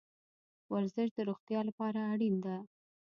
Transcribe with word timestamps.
ورزش 0.73 1.07
د 1.15 1.19
روغتیا 1.29 1.59
لپاره 1.69 1.99
اړین 2.13 2.35
ده 2.45 2.57